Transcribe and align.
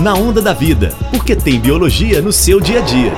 Na 0.00 0.14
Onda 0.14 0.40
da 0.40 0.52
Vida, 0.52 0.94
porque 1.10 1.34
tem 1.34 1.58
biologia 1.58 2.22
no 2.22 2.32
seu 2.32 2.60
dia 2.60 2.78
a 2.78 2.82
dia. 2.82 3.12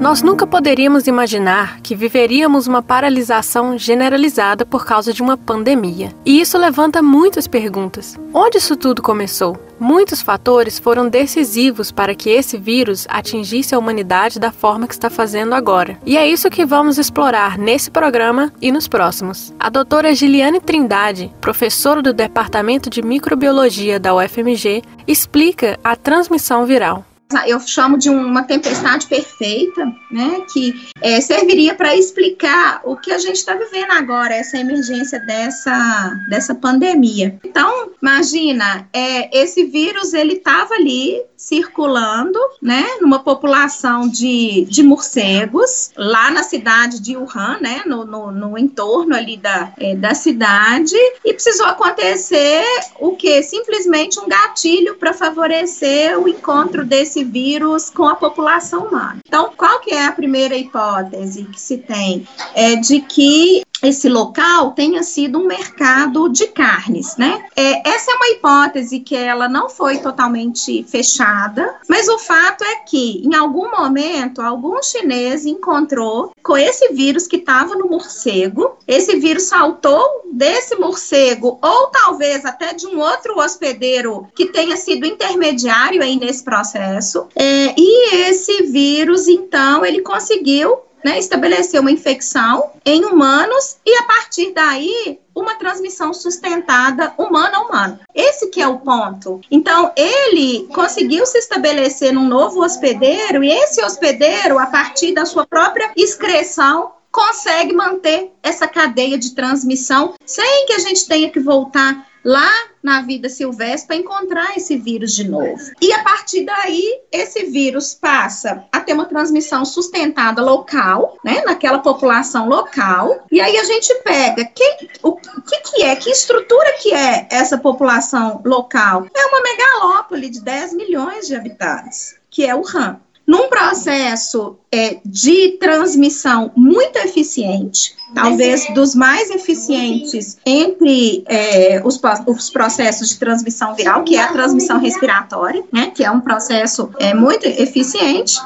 Nós 0.00 0.22
nunca 0.22 0.46
poderíamos 0.46 1.06
imaginar 1.06 1.78
que 1.82 1.94
viveríamos 1.94 2.66
uma 2.66 2.82
paralisação 2.82 3.76
generalizada 3.76 4.64
por 4.64 4.86
causa 4.86 5.12
de 5.12 5.20
uma 5.20 5.36
pandemia. 5.36 6.10
E 6.24 6.40
isso 6.40 6.56
levanta 6.56 7.02
muitas 7.02 7.46
perguntas. 7.46 8.18
Onde 8.32 8.56
isso 8.56 8.76
tudo 8.76 9.02
começou? 9.02 9.58
Muitos 9.78 10.22
fatores 10.22 10.78
foram 10.78 11.06
decisivos 11.06 11.92
para 11.92 12.14
que 12.14 12.30
esse 12.30 12.56
vírus 12.56 13.06
atingisse 13.10 13.74
a 13.74 13.78
humanidade 13.78 14.40
da 14.40 14.50
forma 14.50 14.88
que 14.88 14.94
está 14.94 15.10
fazendo 15.10 15.54
agora. 15.54 15.98
E 16.06 16.16
é 16.16 16.26
isso 16.26 16.48
que 16.48 16.64
vamos 16.64 16.96
explorar 16.96 17.58
nesse 17.58 17.90
programa 17.90 18.50
e 18.60 18.72
nos 18.72 18.88
próximos. 18.88 19.52
A 19.60 19.68
doutora 19.68 20.14
Giliane 20.14 20.62
Trindade, 20.62 21.30
professora 21.42 22.00
do 22.00 22.14
Departamento 22.14 22.88
de 22.88 23.02
Microbiologia 23.02 24.00
da 24.00 24.14
UFMG, 24.14 24.82
explica 25.06 25.78
a 25.84 25.94
transmissão 25.94 26.64
viral 26.64 27.04
eu 27.46 27.60
chamo 27.60 27.96
de 27.96 28.10
uma 28.10 28.42
tempestade 28.42 29.06
perfeita, 29.06 29.84
né, 30.10 30.42
que 30.52 30.88
é, 31.00 31.20
serviria 31.20 31.74
para 31.74 31.96
explicar 31.96 32.80
o 32.84 32.96
que 32.96 33.12
a 33.12 33.18
gente 33.18 33.36
está 33.36 33.54
vivendo 33.54 33.92
agora, 33.92 34.34
essa 34.34 34.58
emergência 34.58 35.20
dessa, 35.20 36.18
dessa 36.28 36.54
pandemia. 36.54 37.38
Então, 37.44 37.89
imagina, 38.02 38.88
é, 38.92 39.42
esse 39.42 39.64
vírus 39.64 40.12
ele 40.12 40.34
estava 40.34 40.74
ali 40.74 41.22
circulando, 41.36 42.38
né, 42.60 42.84
numa 43.00 43.18
população 43.20 44.06
de, 44.06 44.66
de 44.68 44.82
morcegos, 44.82 45.90
lá 45.96 46.30
na 46.30 46.42
cidade 46.42 47.00
de 47.00 47.16
Wuhan, 47.16 47.58
né, 47.62 47.82
no, 47.86 48.04
no, 48.04 48.30
no 48.30 48.58
entorno 48.58 49.16
ali 49.16 49.38
da, 49.38 49.72
é, 49.78 49.96
da 49.96 50.14
cidade, 50.14 50.94
e 51.24 51.32
precisou 51.32 51.64
acontecer 51.66 52.62
o 52.98 53.16
que? 53.16 53.42
Simplesmente 53.42 54.20
um 54.20 54.28
gatilho 54.28 54.96
para 54.96 55.14
favorecer 55.14 56.18
o 56.18 56.28
encontro 56.28 56.84
desse 56.84 57.24
vírus 57.24 57.88
com 57.88 58.04
a 58.04 58.16
população 58.16 58.88
humana. 58.88 59.18
Então, 59.26 59.50
qual 59.56 59.80
que 59.80 59.92
é 59.92 60.04
a 60.04 60.12
primeira 60.12 60.56
hipótese 60.56 61.44
que 61.44 61.60
se 61.60 61.78
tem? 61.78 62.28
É 62.54 62.76
de 62.76 63.00
que 63.00 63.62
esse 63.82 64.08
local 64.08 64.72
tenha 64.72 65.02
sido 65.02 65.38
um 65.38 65.46
mercado 65.46 66.28
de 66.28 66.46
carnes, 66.48 67.16
né? 67.16 67.44
É, 67.56 67.88
essa 67.88 68.12
é 68.12 68.14
uma 68.14 68.28
hipótese 68.28 69.00
que 69.00 69.16
ela 69.16 69.48
não 69.48 69.68
foi 69.68 69.98
totalmente 69.98 70.84
fechada, 70.84 71.76
mas 71.88 72.08
o 72.08 72.18
fato 72.18 72.62
é 72.64 72.76
que, 72.76 73.22
em 73.24 73.34
algum 73.34 73.70
momento, 73.70 74.42
algum 74.42 74.82
chinês 74.82 75.46
encontrou 75.46 76.32
com 76.42 76.56
esse 76.56 76.92
vírus 76.92 77.26
que 77.26 77.36
estava 77.36 77.74
no 77.74 77.88
morcego, 77.88 78.76
esse 78.86 79.16
vírus 79.18 79.44
saltou 79.44 80.02
desse 80.32 80.76
morcego, 80.76 81.58
ou 81.62 81.86
talvez 81.88 82.44
até 82.44 82.72
de 82.72 82.86
um 82.86 82.98
outro 82.98 83.38
hospedeiro 83.38 84.26
que 84.34 84.46
tenha 84.46 84.76
sido 84.76 85.06
intermediário 85.06 86.02
aí 86.02 86.16
nesse 86.16 86.44
processo, 86.44 87.26
é, 87.34 87.74
e 87.76 88.14
esse 88.28 88.64
vírus, 88.64 89.28
então, 89.28 89.84
ele 89.84 90.02
conseguiu 90.02 90.78
né, 91.04 91.18
estabelecer 91.18 91.80
uma 91.80 91.90
infecção 91.90 92.70
em 92.84 93.04
humanos 93.04 93.78
e 93.84 93.96
a 93.96 94.02
partir 94.04 94.52
daí 94.52 95.18
uma 95.34 95.54
transmissão 95.54 96.12
sustentada 96.12 97.12
humano 97.16 97.56
a 97.56 97.60
humano. 97.60 98.00
Esse 98.14 98.48
que 98.48 98.60
é 98.60 98.68
o 98.68 98.78
ponto. 98.78 99.40
Então, 99.50 99.92
ele 99.96 100.68
conseguiu 100.72 101.24
se 101.24 101.38
estabelecer 101.38 102.12
num 102.12 102.28
novo 102.28 102.62
hospedeiro 102.62 103.42
e 103.42 103.50
esse 103.50 103.82
hospedeiro, 103.82 104.58
a 104.58 104.66
partir 104.66 105.12
da 105.12 105.24
sua 105.24 105.46
própria 105.46 105.90
excreção, 105.96 106.92
consegue 107.10 107.72
manter 107.72 108.32
essa 108.42 108.68
cadeia 108.68 109.18
de 109.18 109.34
transmissão 109.34 110.14
sem 110.24 110.66
que 110.66 110.72
a 110.72 110.78
gente 110.78 111.06
tenha 111.06 111.30
que 111.30 111.40
voltar 111.40 112.06
lá 112.24 112.50
na 112.82 113.02
vida 113.02 113.28
silvestre 113.28 113.86
para 113.86 113.96
encontrar 113.96 114.56
esse 114.56 114.76
vírus 114.76 115.14
de 115.14 115.28
novo. 115.28 115.60
E 115.80 115.92
a 115.92 116.02
partir 116.02 116.44
daí, 116.44 117.00
esse 117.12 117.44
vírus 117.44 117.94
passa 117.94 118.64
a 118.72 118.80
ter 118.80 118.94
uma 118.94 119.04
transmissão 119.04 119.64
sustentada 119.64 120.42
local, 120.42 121.16
né, 121.24 121.42
naquela 121.44 121.78
população 121.78 122.48
local. 122.48 123.24
E 123.30 123.40
aí 123.40 123.58
a 123.58 123.64
gente 123.64 123.94
pega 124.02 124.44
que, 124.44 124.88
o 125.02 125.14
que, 125.14 125.60
que 125.60 125.82
é, 125.82 125.96
que 125.96 126.10
estrutura 126.10 126.72
que 126.80 126.92
é 126.94 127.28
essa 127.30 127.58
população 127.58 128.40
local? 128.44 129.06
É 129.14 129.26
uma 129.26 129.42
megalópole 129.42 130.30
de 130.30 130.40
10 130.40 130.74
milhões 130.74 131.26
de 131.26 131.34
habitantes, 131.34 132.16
que 132.30 132.44
é 132.44 132.54
o 132.54 132.62
RAM 132.62 133.00
num 133.26 133.48
processo 133.48 134.56
é, 134.72 134.98
de 135.04 135.52
transmissão 135.60 136.50
muito 136.56 136.96
eficiente, 136.96 137.94
talvez 138.14 138.66
dos 138.74 138.94
mais 138.94 139.30
eficientes 139.30 140.36
entre 140.44 141.22
é, 141.26 141.80
os, 141.84 142.00
os, 142.26 142.50
processos 142.50 143.10
de 143.10 143.18
transmissão 143.18 143.74
viral, 143.74 144.02
que 144.02 144.16
é 144.16 144.22
a 144.22 144.32
transmissão 144.32 144.80
respiratória, 144.80 145.62
né, 145.72 145.92
que 145.94 146.04
é 146.04 146.10
um 146.10 146.20
processo 146.20 146.90
é, 146.98 147.14
muito 147.14 147.46
eficiente. 147.46 148.36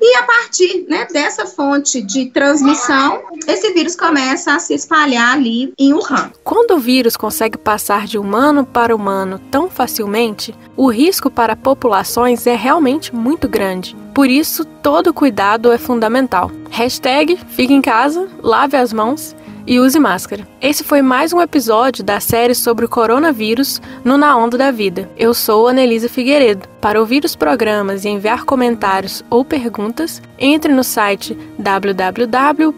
E 0.00 0.16
a 0.16 0.22
partir 0.52 0.84
né, 0.86 1.06
dessa 1.10 1.46
fonte 1.46 2.02
de 2.02 2.26
transmissão, 2.26 3.22
esse 3.48 3.72
vírus 3.72 3.96
começa 3.96 4.54
a 4.54 4.58
se 4.58 4.74
espalhar 4.74 5.32
ali 5.32 5.72
em 5.78 5.94
Wuhan. 5.94 6.30
Quando 6.44 6.72
o 6.72 6.78
vírus 6.78 7.16
consegue 7.16 7.56
passar 7.56 8.06
de 8.06 8.18
humano 8.18 8.66
para 8.66 8.94
humano 8.94 9.40
tão 9.50 9.70
facilmente, 9.70 10.54
o 10.76 10.90
risco 10.90 11.30
para 11.30 11.56
populações 11.56 12.46
é 12.46 12.54
realmente 12.54 13.14
muito 13.14 13.48
grande. 13.48 13.96
Por 14.14 14.28
isso, 14.28 14.66
todo 14.66 15.14
cuidado 15.14 15.72
é 15.72 15.78
fundamental. 15.78 16.50
Hashtag 16.70 17.38
fique 17.48 17.72
em 17.72 17.80
casa, 17.80 18.28
lave 18.42 18.76
as 18.76 18.92
mãos 18.92 19.34
e 19.66 19.78
use 19.80 19.98
máscara. 19.98 20.46
Esse 20.60 20.84
foi 20.84 21.02
mais 21.02 21.32
um 21.32 21.40
episódio 21.40 22.04
da 22.04 22.20
série 22.20 22.54
sobre 22.54 22.84
o 22.84 22.88
coronavírus 22.88 23.80
no 24.04 24.16
Na 24.16 24.36
Onda 24.36 24.58
da 24.58 24.70
Vida. 24.70 25.08
Eu 25.16 25.32
sou 25.34 25.68
Anelisa 25.68 26.08
Figueiredo. 26.08 26.68
Para 26.80 27.00
ouvir 27.00 27.24
os 27.24 27.36
programas 27.36 28.04
e 28.04 28.08
enviar 28.08 28.44
comentários 28.44 29.24
ou 29.30 29.44
perguntas, 29.44 30.20
entre 30.38 30.72
no 30.72 30.82
site 30.82 31.36
www.ufmg.br 31.58 32.72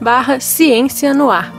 barra 0.00 0.40
Ciência 0.40 1.14
no 1.14 1.30
Ar. 1.30 1.52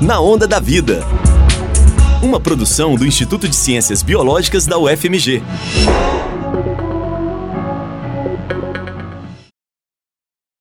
Na 0.00 0.20
Onda 0.20 0.46
da 0.46 0.60
Vida. 0.60 1.02
Uma 2.22 2.38
produção 2.38 2.94
do 2.94 3.06
Instituto 3.06 3.48
de 3.48 3.56
Ciências 3.56 4.02
Biológicas 4.02 4.66
da 4.66 4.78
UFMG. 4.78 5.42